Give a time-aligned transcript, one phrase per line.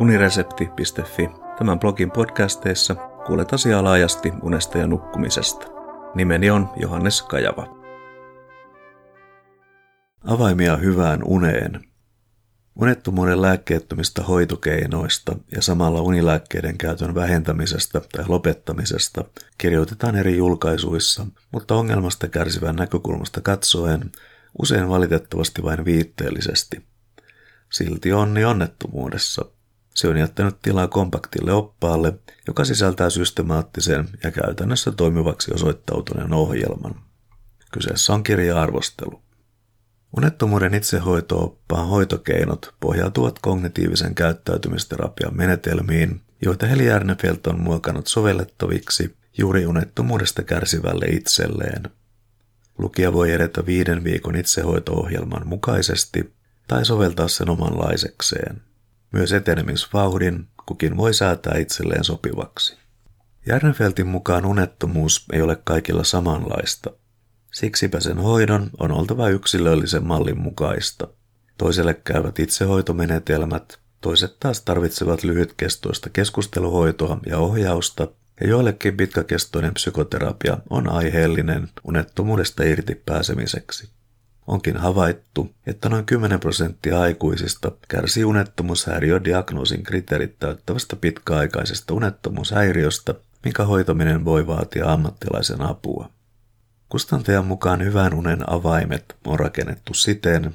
[0.00, 1.30] uniresepti.fi.
[1.58, 2.94] Tämän blogin podcasteissa
[3.26, 5.66] kuulet asiaa laajasti unesta ja nukkumisesta.
[6.14, 7.78] Nimeni on Johannes Kajava.
[10.24, 11.80] Avaimia hyvään uneen.
[12.76, 19.24] Unettomuuden lääkkeettömistä hoitokeinoista ja samalla unilääkkeiden käytön vähentämisestä tai lopettamisesta
[19.58, 24.12] kirjoitetaan eri julkaisuissa, mutta ongelmasta kärsivän näkökulmasta katsoen
[24.62, 26.86] usein valitettavasti vain viitteellisesti.
[27.72, 29.57] Silti onni onnettomuudessa.
[29.98, 36.94] Se on jättänyt tilaa kompaktille oppaalle, joka sisältää systemaattisen ja käytännössä toimivaksi osoittautuneen ohjelman.
[37.72, 39.22] Kyseessä on kirja-arvostelu.
[40.16, 50.42] Unettomuuden itsehoito-oppaan hoitokeinot pohjautuvat kognitiivisen käyttäytymisterapian menetelmiin, joita Heli Järnefelt on muokannut sovellettaviksi juuri unettomuudesta
[50.42, 51.82] kärsivälle itselleen.
[52.78, 56.34] Lukija voi edetä viiden viikon itsehoito-ohjelman mukaisesti
[56.68, 58.67] tai soveltaa sen omanlaisekseen.
[59.12, 62.76] Myös etenemisvauhdin kukin voi säätää itselleen sopivaksi.
[63.46, 66.90] Järnfeltin mukaan unettomuus ei ole kaikilla samanlaista.
[67.52, 71.08] Siksipä sen hoidon on oltava yksilöllisen mallin mukaista.
[71.58, 78.08] Toiselle käyvät itsehoitomenetelmät, toiset taas tarvitsevat lyhytkestoista keskusteluhoitoa ja ohjausta,
[78.40, 83.97] ja joillekin pitkäkestoinen psykoterapia on aiheellinen unettomuudesta irti pääsemiseksi.
[84.48, 94.24] Onkin havaittu, että noin 10 prosenttia aikuisista kärsii unettomuushäiriödiagnoosin kriteerit täyttävästä pitkäaikaisesta unettomuushäiriöstä, minkä hoitaminen
[94.24, 96.10] voi vaatia ammattilaisen apua.
[96.88, 100.54] Kustantajan mukaan hyvän unen avaimet on rakennettu siten,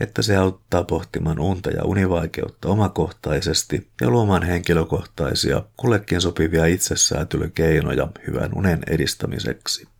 [0.00, 8.50] että se auttaa pohtimaan unta ja univaikeutta omakohtaisesti ja luomaan henkilökohtaisia, kullekin sopivia itsesäätelykeinoja hyvän
[8.54, 9.93] unen edistämiseksi.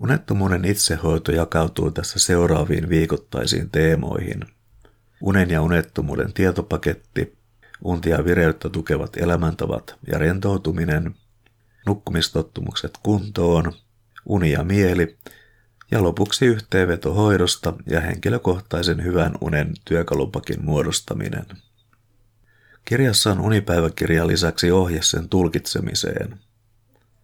[0.00, 4.40] Unettomuuden itsehoito jakautuu tässä seuraaviin viikoittaisiin teemoihin.
[5.20, 7.36] Unen ja unettomuuden tietopaketti,
[7.84, 11.14] untia ja vireyttä tukevat elämäntavat ja rentoutuminen,
[11.86, 13.72] nukkumistottumukset kuntoon,
[14.26, 15.16] uni ja mieli
[15.90, 21.46] ja lopuksi yhteenveto hoidosta ja henkilökohtaisen hyvän unen työkalupakin muodostaminen.
[22.84, 26.38] Kirjassa on unipäiväkirja lisäksi ohje sen tulkitsemiseen–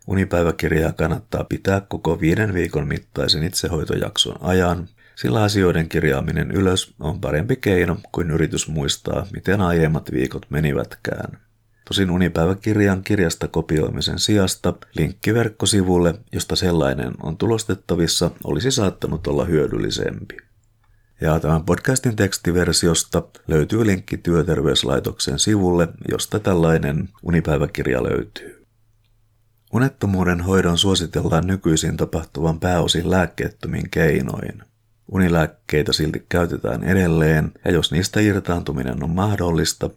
[0.06, 7.56] Unipäiväkirjaa kannattaa pitää koko viiden viikon mittaisen itsehoitojakson ajan, sillä asioiden kirjaaminen ylös on parempi
[7.56, 11.38] keino kuin yritys muistaa, miten aiemmat viikot menivätkään.
[11.88, 20.36] Tosin unipäiväkirjan kirjasta kopioimisen sijasta linkki verkkosivulle, josta sellainen on tulostettavissa, olisi saattanut olla hyödyllisempi.
[21.20, 28.61] Ja tämän podcastin tekstiversiosta löytyy linkki Työterveyslaitoksen sivulle, josta tällainen unipäiväkirja löytyy.
[29.72, 34.62] Unettomuuden hoidon suositellaan nykyisin tapahtuvan pääosin lääkkeettömin keinoin.
[35.12, 39.90] Unilääkkeitä silti käytetään edelleen, ja jos niistä irtaantuminen on mahdollista,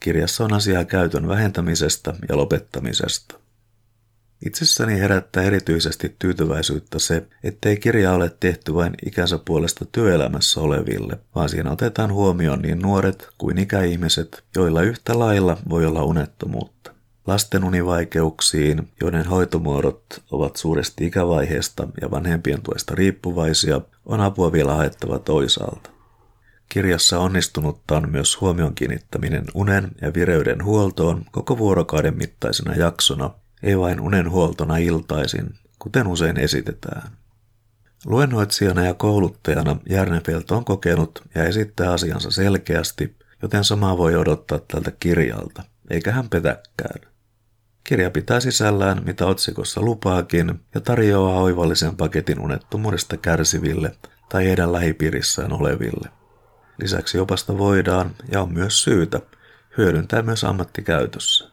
[0.00, 3.38] kirjassa on asiaa käytön vähentämisestä ja lopettamisesta.
[4.46, 11.48] Itsessäni herättää erityisesti tyytyväisyyttä se, ettei kirja ole tehty vain ikänsä puolesta työelämässä oleville, vaan
[11.48, 16.91] siinä otetaan huomioon niin nuoret kuin ikäihmiset, joilla yhtä lailla voi olla unettomuutta.
[17.26, 25.90] Lastenunivaikeuksiin, joiden hoitomuodot ovat suuresti ikävaiheesta ja vanhempien tuesta riippuvaisia, on apua vielä haettava toisaalta.
[26.68, 33.30] Kirjassa onnistunutta on myös huomion kiinnittäminen unen ja vireyden huoltoon koko vuorokauden mittaisena jaksona,
[33.62, 37.10] ei vain unen huoltona iltaisin, kuten usein esitetään.
[38.04, 44.92] Luennoitsijana ja kouluttajana Järnefelt on kokenut ja esittää asiansa selkeästi, joten samaa voi odottaa tältä
[45.00, 47.11] kirjalta, eikä hän petäkään.
[47.84, 53.96] Kirja pitää sisällään, mitä otsikossa lupaakin, ja tarjoaa oivallisen paketin unettomuudesta kärsiville
[54.28, 56.08] tai heidän lähipiirissään oleville.
[56.78, 59.20] Lisäksi opasta voidaan, ja on myös syytä,
[59.78, 61.50] hyödyntää myös ammattikäytössä.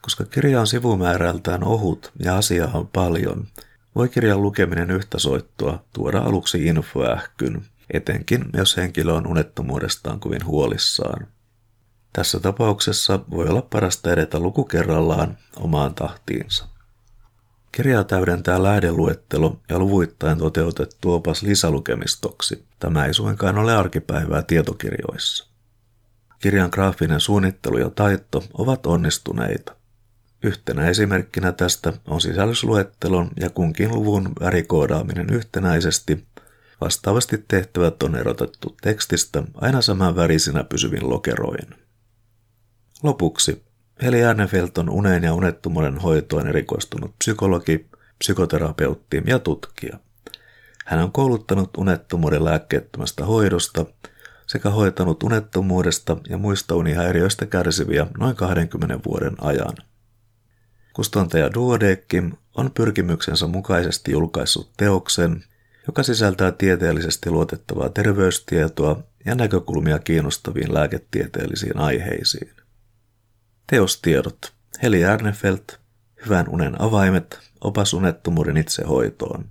[0.00, 3.46] Koska kirja on sivumäärältään ohut ja asiaa on paljon,
[3.94, 11.26] voi kirjan lukeminen yhtä soittua tuoda aluksi infoähkyn, etenkin jos henkilö on unettomuudestaan kovin huolissaan.
[12.12, 16.66] Tässä tapauksessa voi olla parasta edetä luku kerrallaan omaan tahtiinsa.
[17.72, 22.64] Kirjaa täydentää lähdeluettelo ja luvuittain toteutettu opas lisälukemistoksi.
[22.78, 25.46] Tämä ei suinkaan ole arkipäivää tietokirjoissa.
[26.38, 29.76] Kirjan graafinen suunnittelu ja taitto ovat onnistuneita.
[30.42, 36.26] Yhtenä esimerkkinä tästä on sisällysluettelon ja kunkin luvun värikoodaaminen yhtenäisesti.
[36.80, 41.74] Vastaavasti tehtävät on erotettu tekstistä aina saman värisinä pysyvin lokeroin.
[43.02, 43.64] Lopuksi
[44.02, 47.86] Heli Ernefelt on uneen ja unettomuuden hoitoon erikoistunut psykologi,
[48.18, 49.98] psykoterapeutti ja tutkija.
[50.86, 53.86] Hän on kouluttanut unettomuuden lääkkeettömästä hoidosta
[54.46, 59.76] sekä hoitanut unettomuudesta ja muista unihäiriöistä kärsiviä noin 20 vuoden ajan.
[60.92, 65.44] Kustantaja Duodeckim on pyrkimyksensä mukaisesti julkaissut teoksen,
[65.86, 72.50] joka sisältää tieteellisesti luotettavaa terveystietoa ja näkökulmia kiinnostaviin lääketieteellisiin aiheisiin.
[73.70, 74.52] Teostiedot
[74.82, 75.78] Heli Ernefelt,
[76.24, 79.44] Hyvän unen avaimet, opas unettomuuden itsehoitoon.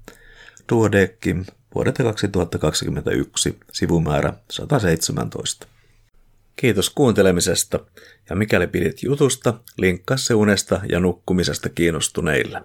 [0.71, 1.45] Duodeckim,
[1.75, 5.67] vuodelta 2021, sivumäärä 117.
[6.55, 7.79] Kiitos kuuntelemisesta,
[8.29, 12.61] ja mikäli pidit jutusta, linkkaa se unesta ja nukkumisesta kiinnostuneille.